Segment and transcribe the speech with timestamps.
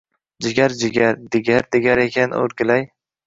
[0.45, 2.85] Jigar-jigar, digar-digar ekan, o‘rgilay.